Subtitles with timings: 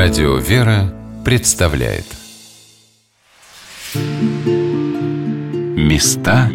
[0.00, 2.04] Радио «Вера» представляет
[5.76, 6.48] Места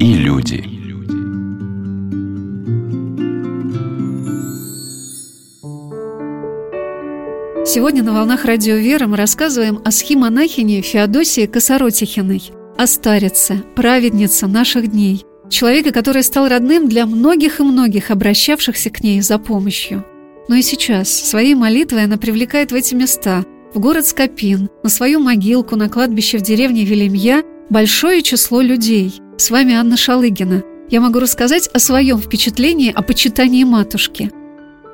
[0.00, 0.64] и люди
[7.66, 14.90] Сегодня на «Волнах Радио Вера» мы рассказываем о схимонахине Феодосии Косоротихиной, о старице, праведнице наших
[14.90, 20.06] дней, человека, который стал родным для многих и многих обращавшихся к ней за помощью.
[20.50, 25.20] Но и сейчас своей молитвой она привлекает в эти места, в город Скопин, на свою
[25.20, 29.14] могилку на кладбище в деревне Велимья большое число людей.
[29.36, 30.64] С вами Анна Шалыгина.
[30.90, 34.32] Я могу рассказать о своем впечатлении о почитании матушки.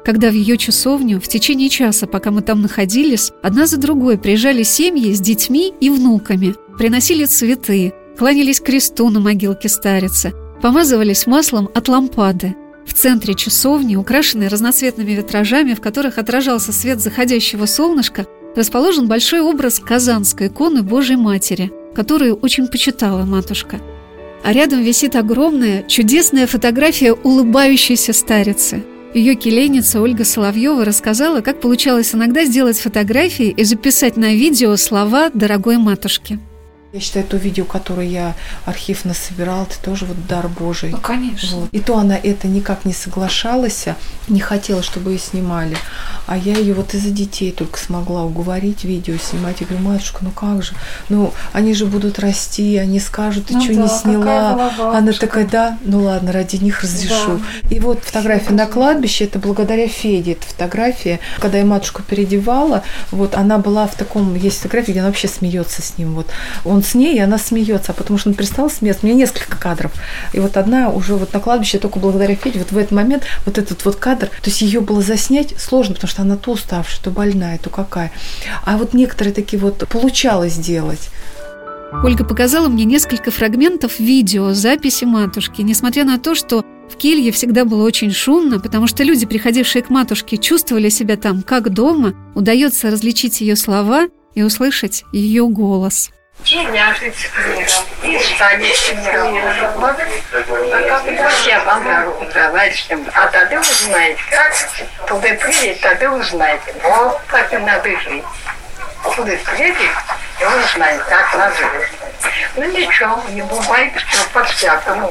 [0.05, 4.63] Когда в ее часовню в течение часа, пока мы там находились, одна за другой приезжали
[4.63, 11.89] семьи с детьми и внуками, приносили цветы, кланялись кресту на могилке старицы, помазывались маслом от
[11.89, 12.55] лампады–
[12.87, 19.81] в центре часовни, украшенной разноцветными витражами, в которых отражался свет заходящего солнышка, расположен большой образ
[19.81, 23.81] казанской иконы Божьей Матери, которую очень почитала матушка.
[24.45, 28.85] А рядом висит огромная, чудесная фотография улыбающейся старицы.
[29.13, 35.31] Ее келейница Ольга Соловьева рассказала, как получалось иногда сделать фотографии и записать на видео слова
[35.33, 36.39] «Дорогой матушки».
[36.97, 40.89] Я считаю, то видео, которое я архив насобирал, это тоже вот дар Божий.
[40.89, 41.59] Ну, конечно.
[41.59, 41.69] Вот.
[41.71, 43.85] И то она это никак не соглашалась,
[44.29, 45.77] не хотела, чтобы ее снимали.
[46.27, 49.61] А я ее вот из-за детей только смогла уговорить видео снимать.
[49.61, 50.73] Я говорю, матушка, ну как же?
[51.11, 54.73] Ну, они же будут расти, они скажут, ты ну, что да, не сняла?
[54.97, 57.43] Она такая, да, ну ладно, ради них разрешу.
[57.63, 57.77] Да.
[57.77, 61.21] И вот фотография на кладбище, это благодаря Феде, эта фотография.
[61.41, 65.83] Когда я матушку переодевала, вот она была в таком, есть фотография, где она вообще смеется
[65.83, 66.15] с ним.
[66.15, 66.29] Вот
[66.65, 69.05] он с ней, и она смеется, потому что он перестал смеяться.
[69.05, 69.93] У меня несколько кадров.
[70.33, 73.59] И вот одна уже вот на кладбище только благодаря Феде, вот в этот момент, вот
[73.59, 77.11] этот вот кадр, то есть ее было заснять сложно, потому что она то уставшая, то
[77.11, 78.13] больная, то какая.
[78.65, 81.11] А вот некоторые такие вот получалось делать.
[82.05, 87.65] Ольга показала мне несколько фрагментов видео записи матушки, несмотря на то, что в Келье всегда
[87.65, 92.91] было очень шумно, потому что люди, приходившие к матушке, чувствовали себя там как дома, удается
[92.91, 96.11] различить ее слова и услышать ее голос.
[96.45, 97.31] Княжич
[98.05, 99.37] и станешь миром.
[101.31, 103.05] Всем вам товарищам.
[103.15, 104.55] А тогда узнаете, как
[105.09, 106.75] туда приедет, тогда узнаете.
[106.83, 108.25] Вот так и надо жить.
[109.03, 109.91] Куда приедет,
[110.41, 110.53] и он
[111.09, 111.91] как надо жить.
[112.57, 115.11] Ну ничего, не бывает, что по-всякому.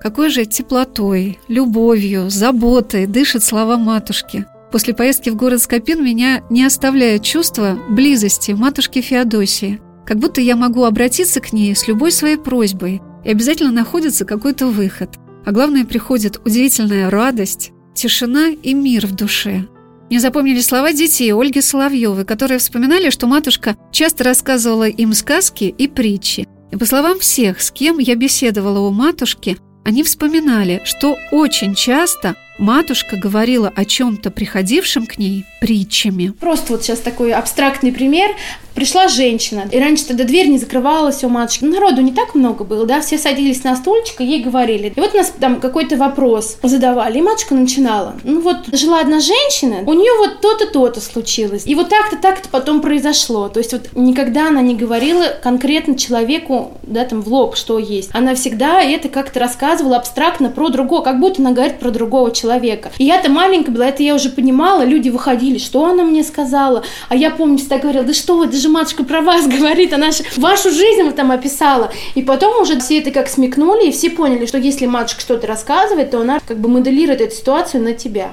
[0.00, 6.64] Какой же теплотой, любовью, заботой дышит слова матушки– После поездки в город Скопин меня не
[6.64, 9.80] оставляет чувство близости матушки Феодосии.
[10.06, 14.66] Как будто я могу обратиться к ней с любой своей просьбой, и обязательно находится какой-то
[14.66, 15.10] выход.
[15.44, 19.66] А главное, приходит удивительная радость, тишина и мир в душе.
[20.08, 25.86] Мне запомнили слова детей Ольги Соловьевой, которые вспоминали, что матушка часто рассказывала им сказки и
[25.86, 26.48] притчи.
[26.70, 32.36] И по словам всех, с кем я беседовала у матушки, они вспоминали, что очень часто
[32.60, 36.28] матушка говорила о чем-то приходившем к ней притчами.
[36.38, 38.30] Просто вот сейчас такой абстрактный пример.
[38.80, 41.66] Пришла женщина, и раньше тогда дверь не закрывалась у матушки.
[41.66, 44.90] Народу не так много было, да, все садились на стульчик и ей говорили.
[44.96, 48.14] И вот нас там какой-то вопрос задавали, и матушка начинала.
[48.24, 51.64] Ну вот, жила одна женщина, у нее вот то-то, то-то случилось.
[51.66, 53.50] И вот так-то, так-то потом произошло.
[53.50, 58.08] То есть вот никогда она не говорила конкретно человеку, да, там в лоб, что есть.
[58.14, 62.90] Она всегда это как-то рассказывала абстрактно про другого, как будто она говорит про другого человека.
[62.96, 66.82] И я-то маленькая была, это я уже понимала, люди выходили, что она мне сказала.
[67.10, 70.24] А я помню, всегда говорила, да что вы, даже матушка про вас говорит, она же
[70.36, 71.92] вашу жизнь там описала.
[72.14, 76.10] И потом уже все это как смекнули, и все поняли, что если матушка что-то рассказывает,
[76.10, 78.32] то она как бы моделирует эту ситуацию на тебя.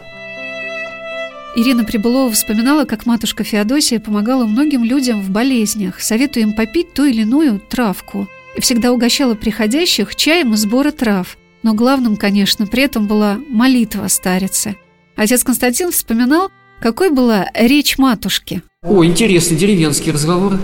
[1.55, 7.05] Ирина Прибылова вспоминала, как матушка Феодосия помогала многим людям в болезнях, советуя им попить ту
[7.05, 8.27] или иную травку.
[8.55, 14.07] И всегда угощала приходящих чаем из сбора трав– но главным, конечно, при этом была молитва
[14.07, 14.77] старицы.
[15.15, 18.61] Отец Константин вспоминал, какой была речь матушки.
[18.87, 20.59] О, интересный деревенский разговор.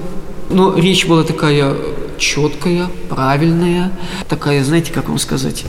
[0.49, 1.75] Но речь была такая
[2.17, 3.91] четкая, правильная,
[4.29, 5.63] такая, знаете, как вам сказать,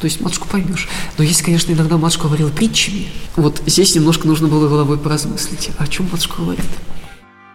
[0.00, 0.88] то есть матушку поймешь.
[1.18, 3.06] Но есть, конечно, иногда матушка говорила притчами.
[3.36, 6.64] Вот здесь немножко нужно было головой поразмыслить, о чем матушка говорит.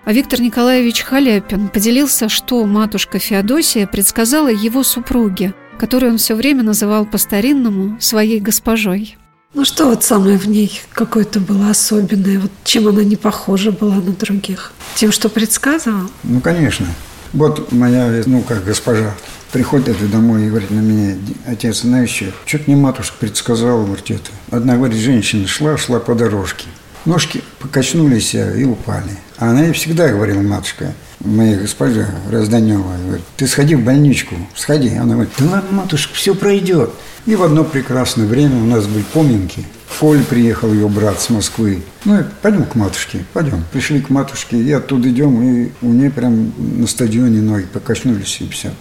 [0.06, 6.64] А Виктор Николаевич Халяпин поделился, что матушка Феодосия предсказала его супруге– которую он все время
[6.64, 9.18] называл по-старинному своей госпожой.
[9.56, 12.40] Ну что вот самое в ней какое-то было особенное?
[12.42, 14.74] Вот чем она не похожа была на других?
[14.96, 16.10] Тем, что предсказывал?
[16.24, 16.86] Ну, конечно.
[17.32, 19.16] Вот моя, ну, как госпожа,
[19.54, 21.16] приходит домой и говорит на меня,
[21.48, 24.30] отец, знаешь что, что-то мне матушка предсказала, говорит, это.
[24.52, 26.66] Одна, говорит, женщина шла, шла по дорожке.
[27.06, 29.12] Ножки покачнулись и упали.
[29.38, 34.96] А она ей всегда говорила, матушка, моя госпожа Разданева, говорит, ты сходи в больничку, сходи.
[34.96, 36.92] Она говорит, да ладно, матушка, все пройдет.
[37.26, 39.66] И в одно прекрасное время у нас были поминки.
[40.00, 41.82] Коль приехал ее брат с Москвы.
[42.04, 43.64] Ну, пойдем к матушке, пойдем.
[43.72, 48.50] Пришли к матушке, и оттуда идем, и у нее прям на стадионе ноги покачнулись, и
[48.50, 48.72] все.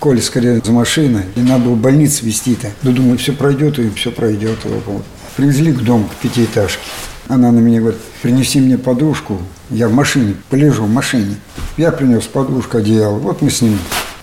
[0.00, 2.68] Коля скорее за машиной, и надо было в больницу везти-то.
[2.82, 4.58] Да думаю, все пройдет, и все пройдет.
[4.64, 5.04] Вот.
[5.36, 6.80] Привезли к дому, к пятиэтажке.
[7.28, 9.40] Она на меня говорит, принеси мне подушку,
[9.70, 11.36] я в машине, полежу в машине.
[11.76, 13.78] Я принес подушку, одеяло, вот мы с ним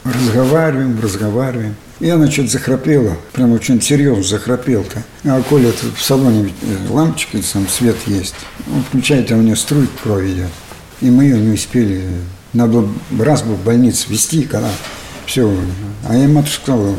[0.05, 1.75] разговариваем, разговариваем.
[1.99, 5.03] И она что-то захрапела, прям очень серьезно захрапел-то.
[5.25, 8.35] А Коля в салоне э, лампочка, сам свет есть.
[8.73, 10.49] Он включает, а у нее струйка крови идет.
[11.01, 12.03] И мы ее не успели.
[12.53, 14.69] Надо раз бы в больницу везти, когда
[15.25, 15.53] все.
[16.07, 16.95] А я матушка сказала,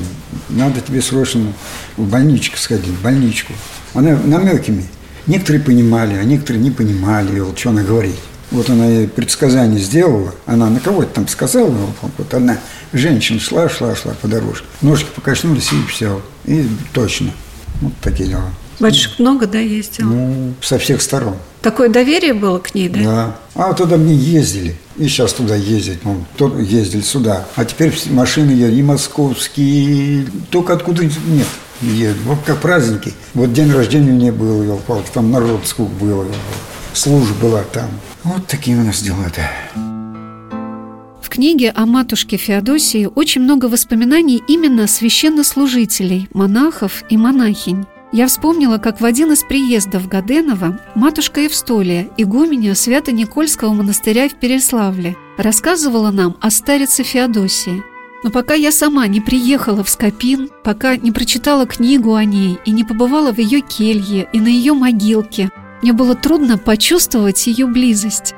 [0.49, 1.53] надо тебе срочно
[1.97, 3.53] в больничку сходить, в больничку.
[3.95, 4.85] Она намеками.
[5.26, 8.17] Некоторые понимали, а некоторые не понимали, вот что она говорит.
[8.50, 11.75] Вот она ей предсказание сделала, она на кого-то там сказала,
[12.17, 12.59] вот одна
[12.93, 17.32] женщина шла, шла, шла по дорожке, ножки покачнулись и все, и точно.
[17.81, 18.50] Вот такие дела.
[18.81, 20.06] Батюшек много, да, ездил?
[20.06, 21.37] Ну, со всех сторон.
[21.62, 23.00] Такое доверие было к ней, да?
[23.03, 23.38] Да.
[23.55, 24.77] А вот туда мне ездили.
[24.97, 26.05] И сейчас туда ездить.
[26.05, 27.47] Ну, то ездили сюда.
[27.56, 31.47] А теперь машины и московские, только откуда нет.
[31.84, 32.22] Едут.
[32.25, 33.12] Вот как праздники.
[33.34, 36.26] Вот день рождения у нее был, елпалки, там народ сколько было.
[36.92, 37.88] Служба была там.
[38.22, 39.42] Вот такие у нас дела-то.
[41.20, 47.84] В книге о матушке Феодосии очень много воспоминаний именно священнослужителей, монахов и монахинь.
[48.12, 55.16] Я вспомнила, как в один из приездов Гаденова матушка Евстолия, игуменя Свято-Никольского монастыря в Переславле,
[55.36, 57.82] рассказывала нам о старице Феодосии.
[58.25, 62.71] Но пока я сама не приехала в Скопин, пока не прочитала книгу о ней и
[62.71, 65.50] не побывала в ее келье и на ее могилке,
[65.82, 68.35] мне было трудно почувствовать ее близость.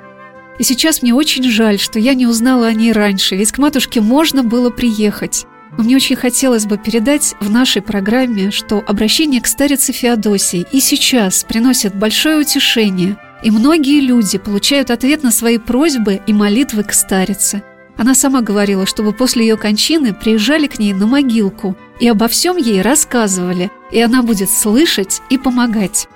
[0.59, 4.01] И сейчас мне очень жаль, что я не узнала о ней раньше, ведь к матушке
[4.01, 5.47] можно было приехать.
[5.79, 10.81] Но мне очень хотелось бы передать в нашей программе, что обращение к старице Феодосии и
[10.81, 16.93] сейчас приносит большое утешение, и многие люди получают ответ на свои просьбы и молитвы к
[16.93, 17.63] старице.
[17.97, 22.57] Она сама говорила, чтобы после ее кончины приезжали к ней на могилку и обо всем
[22.57, 26.09] ей рассказывали, и она будет слышать и помогать.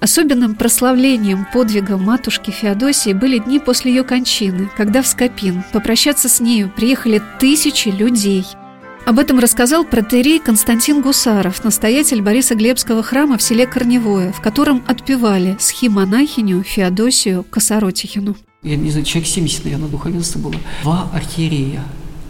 [0.00, 6.40] Особенным прославлением подвига матушки Феодосии были дни после ее кончины, когда в Скопин попрощаться с
[6.40, 8.44] нею приехали тысячи людей–
[9.04, 14.84] об этом рассказал протерей Константин Гусаров, настоятель Бориса Глебского храма в селе Корневое, в котором
[14.86, 18.36] отпевали схимонахиню Феодосию Косоротихину.
[18.64, 20.54] Я не знаю, человек 70, наверное, духовенства было.
[20.84, 21.82] Два архиерея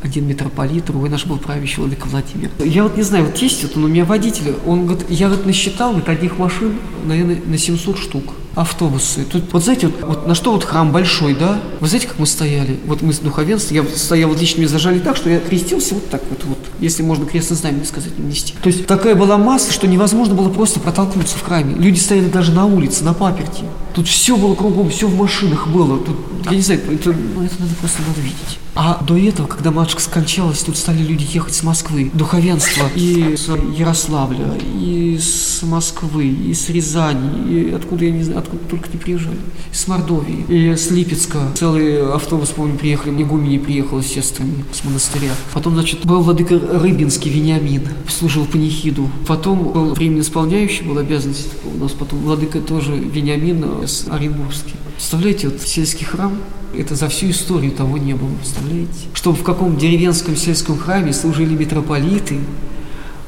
[0.03, 2.51] один митрополит, другой наш был правящий владыка Владимир.
[2.59, 5.45] Я вот не знаю, вот есть вот он у меня водитель, он говорит, я вот
[5.45, 9.25] насчитал вот одних машин, наверное, на 700 штук автобусы.
[9.25, 11.61] Тут, вот знаете, вот, вот на что вот храм большой, да?
[11.81, 12.79] Вы знаете, как мы стояли?
[12.87, 16.09] Вот мы с духовенством, я стоял, вот лично меня зажали так, что я крестился вот
[16.11, 18.55] так вот, вот если можно крестное знамя сказать, нести.
[18.63, 21.75] То есть такая была масса, что невозможно было просто протолкнуться в храме.
[21.75, 23.65] Люди стояли даже на улице, на паперти.
[23.95, 25.99] Тут все было кругом, все в машинах было.
[25.99, 26.17] Тут,
[26.51, 28.59] я не знаю, это, ну, это надо просто надо видеть.
[28.75, 33.49] А до этого, когда матушка скончалась, тут стали люди ехать с Москвы, духовенство, и с
[33.77, 38.99] Ярославля, и с Москвы, и с Рязани, и откуда, я не знаю, откуда только не
[38.99, 39.39] приезжали,
[39.73, 41.39] с Мордовии, и с Липецка.
[41.55, 45.33] Целый автобус, помню, приехали, игумени приехал сестрами с монастыря.
[45.53, 49.09] Потом, значит, был владыка Рыбинский Вениамин, служил панихиду.
[49.27, 54.75] Потом был временно исполняющий, был обязанность у нас потом владыка тоже Вениамин с Оренбургский.
[54.97, 56.37] Представляете, вот сельский храм,
[56.77, 59.09] это за всю историю того не было, представляете?
[59.15, 62.39] Чтобы в каком деревенском сельском храме служили митрополиты,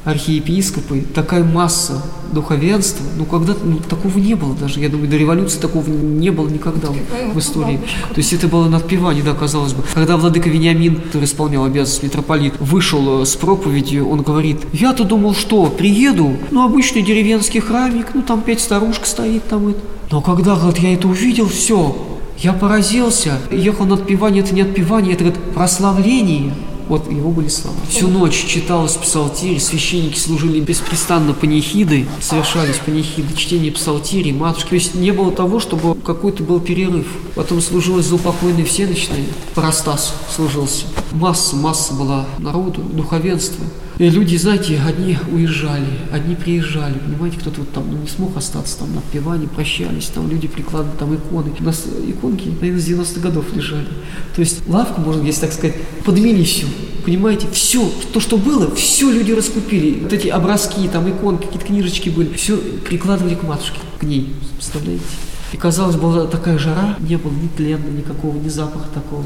[0.05, 5.59] архиепископы, такая масса духовенства, ну когда-то ну, такого не было даже, я думаю, до революции
[5.59, 6.89] такого не было никогда
[7.33, 7.79] в истории.
[8.09, 9.83] То есть это было надпевание, да, казалось бы.
[9.93, 15.33] Когда владыка Вениамин, который исполнял обязанность митрополит, вышел э, с проповедью, он говорит, я-то думал,
[15.33, 19.79] что приеду, ну обычный деревенский храмик, ну там пять старушек стоит там это.
[20.11, 21.95] Но когда, говорит, я это увидел, все,
[22.37, 23.39] я поразился.
[23.51, 26.53] Ехал на отпевание, это не отпевание, это говорит, прославление.
[26.87, 27.77] Вот его были слова.
[27.89, 34.69] Всю ночь читалось псалтирь, священники служили беспрестанно панихиды, совершались панихиды, чтение псалтири, матушки.
[34.69, 37.07] То есть не было того, чтобы какой-то был перерыв.
[37.33, 39.25] Потом служилось за упокойные всеночные,
[39.55, 40.85] Парастас служился.
[41.11, 43.65] Масса, масса была народу, духовенства.
[43.97, 48.79] И люди, знаете, одни уезжали, одни приезжали, понимаете, кто-то вот там ну, не смог остаться
[48.79, 51.53] там на отпевании, прощались, там люди прикладывали там иконы.
[51.57, 53.87] У нас иконки, наверное, с 90-х годов лежали.
[54.35, 56.67] То есть лавку, можно, если так сказать, подмели всю.
[57.05, 60.01] Понимаете, все, то, что было, все люди раскупили.
[60.01, 65.05] Вот эти образки, там иконки, какие-то книжечки были, все прикладывали к матушке, к ней, представляете?
[65.53, 69.23] И, казалось, была такая жара, не было ни тлена, никакого, ни запаха такого.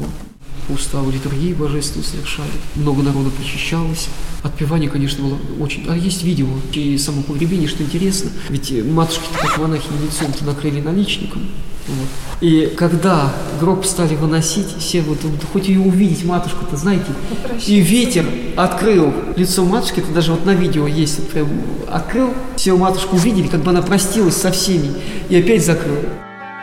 [0.72, 2.50] Уставу литургии божественную совершали.
[2.76, 4.08] Много народу причащалось.
[4.42, 5.84] Отпевание, конечно, было очень...
[5.88, 8.30] А есть видео и само погребение, что интересно.
[8.48, 11.42] Ведь матушки как монахи лицом-то накрыли наличником.
[11.88, 12.08] Вот.
[12.40, 17.06] И когда гроб стали выносить, все вот, вот хоть ее увидеть, матушку-то, знаете,
[17.66, 18.24] и ветер
[18.56, 21.48] открыл лицо матушки, это даже вот на видео есть, вот прям
[21.90, 24.90] открыл, все матушку увидели, как бы она простилась со всеми,
[25.28, 25.98] и опять закрыл.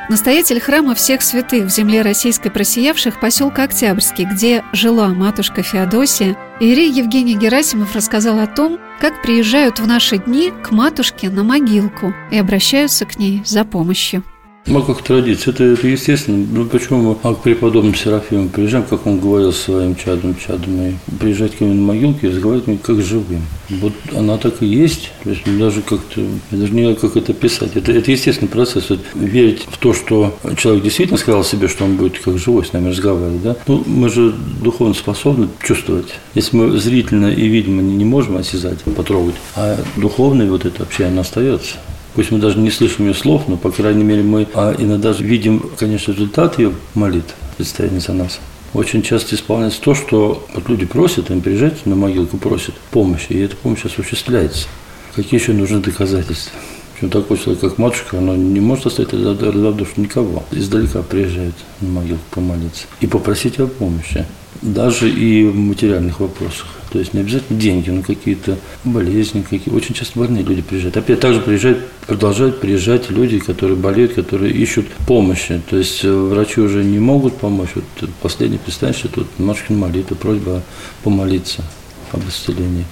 [0.10, 6.90] Настоятель храма всех святых в земле российской просиявших поселка Октябрьский, где жила матушка Феодосия, Иерей
[6.90, 12.38] Евгений Герасимов рассказал о том, как приезжают в наши дни к матушке на могилку и
[12.38, 14.24] обращаются к ней за помощью.
[14.68, 16.46] Ну, как традиция, это, это естественно.
[16.52, 21.56] Ну, почему мы к преподобному Серафиму приезжаем, как он говорил своим чадом, чадом, и приезжать
[21.56, 23.44] к нему на могилку и разговаривать как живым.
[23.70, 25.12] Вот она так и есть.
[25.24, 26.22] То есть даже как-то,
[26.52, 27.76] даже не знаю, как это писать.
[27.76, 28.90] Это, это естественный процесс.
[28.90, 32.74] Вот верить в то, что человек действительно сказал себе, что он будет как живой с
[32.74, 33.56] нами разговаривать, да?
[33.68, 36.14] Ну, мы же духовно способны чувствовать.
[36.36, 41.22] Если мы зрительно и видимо не можем осязать, потрогать, а духовное вот это вообще оно
[41.22, 41.78] остается.
[42.18, 45.70] Пусть мы даже не слышим ее слов, но, по крайней мере, мы а иногда видим,
[45.78, 48.40] конечно, результат ее молитв, предстояние за нас.
[48.74, 53.38] Очень часто исполняется то, что вот люди просят, им приезжать на могилку, просят помощи, и
[53.38, 54.68] эта помощь осуществляется.
[55.16, 56.54] Какие еще нужны доказательства?
[56.96, 60.44] Причем такой человек, как матушка, она не может оставить равнодушным никого.
[60.52, 64.26] Издалека приезжает на могилку помолиться и попросить о помощи
[64.64, 66.68] даже и в материальных вопросах.
[66.98, 70.98] То есть не обязательно деньги, но какие-то болезни, какие очень часто больные люди приезжают.
[70.98, 75.62] Опять также приезжают, продолжают приезжать люди, которые болеют, которые ищут помощи.
[75.70, 77.70] То есть э, врачи уже не могут помочь.
[77.76, 80.64] Вот последний, это вот Машкин молитва, просьба
[81.04, 81.64] помолиться
[82.12, 82.86] об исцелении.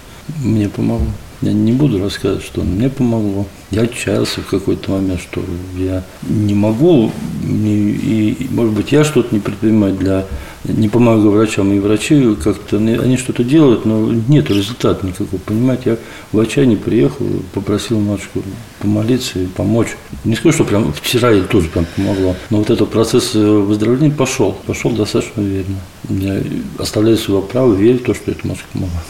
[0.44, 1.08] Мне помогло.
[1.42, 3.48] Я не буду рассказывать, что мне помогло.
[3.72, 5.44] Я отчаялся в какой-то момент, что
[5.76, 7.12] я не могу,
[7.44, 10.26] и может быть, я что-то не предпринимаю для
[10.68, 15.98] не помогаю врачам, и врачи как-то, они что-то делают, но нет результата никакого, понимаете, я
[16.32, 18.44] в отчаянии приехал, попросил матушку
[18.80, 19.96] помолиться и помочь.
[20.24, 24.16] Не скажу, что прям вчера ей тоже прям помогло, но вот этот процесс э, выздоровления
[24.16, 25.80] пошел, пошел достаточно уверенно.
[26.10, 26.42] Я
[26.78, 29.04] оставляю свое право верить в то, что эта матушка помогла.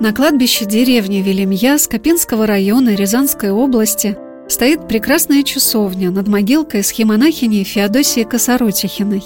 [0.00, 4.16] На кладбище деревни Велимья Скопинского района Рязанской области
[4.52, 9.24] стоит прекрасная часовня над могилкой схемонахини Феодосии Косоротихиной.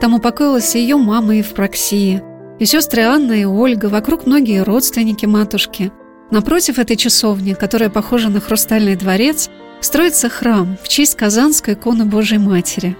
[0.00, 2.24] Там упокоилась ее мама Евпроксия,
[2.58, 5.92] и сестры Анна и Ольга, вокруг многие родственники матушки.
[6.32, 12.38] Напротив этой часовни, которая похожа на хрустальный дворец, строится храм в честь Казанской иконы Божьей
[12.38, 12.96] Матери.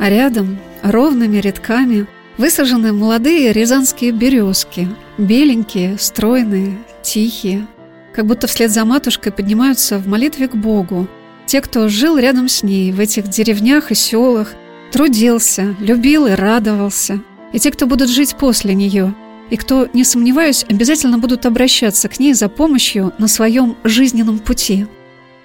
[0.00, 7.68] А рядом, ровными рядками, высажены молодые рязанские березки, беленькие, стройные, тихие,
[8.14, 11.08] как будто вслед за матушкой поднимаются в молитве к Богу.
[11.46, 14.54] Те, кто жил рядом с ней в этих деревнях и селах,
[14.92, 17.20] трудился, любил и радовался.
[17.52, 19.14] И те, кто будут жить после нее,
[19.50, 24.86] и кто, не сомневаюсь, обязательно будут обращаться к ней за помощью на своем жизненном пути.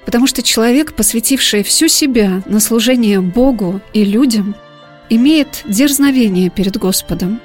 [0.06, 4.56] Потому что человек, посвятивший всю себя на служение Богу и людям,
[5.10, 7.42] имеет дерзновение перед Господом.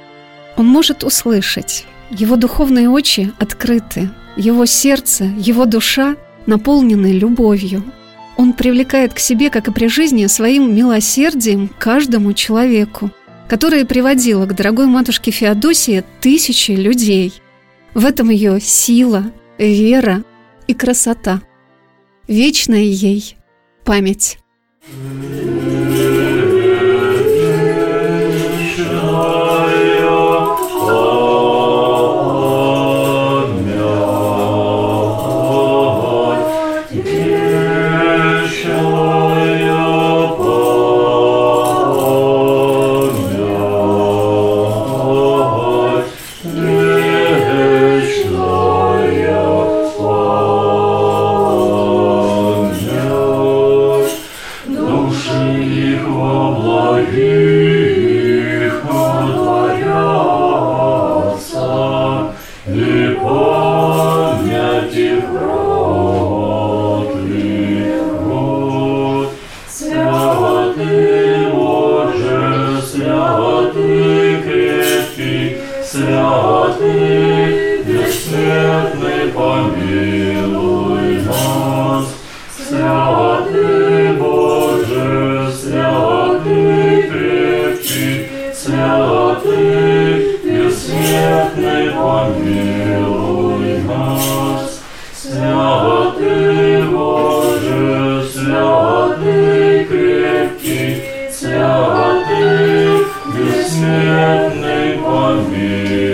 [0.56, 6.16] Он может услышать, его духовные очи открыты, его сердце, его душа
[6.46, 7.82] наполнены любовью.
[8.36, 13.10] Он привлекает к себе, как и при жизни, своим милосердием каждому человеку,
[13.48, 17.34] которое приводило к дорогой матушке Феодосии тысячи людей.
[17.94, 20.24] В этом ее сила, вера
[20.66, 21.42] и красота.
[22.26, 23.36] Вечная ей
[23.84, 24.38] память.
[91.44, 94.80] безсмертний помилуй нас,
[95.14, 106.04] святий Боже, святий крепкий, святий безсмертний помилуй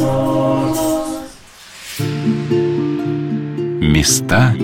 [0.00, 0.78] нас.
[3.80, 4.54] Места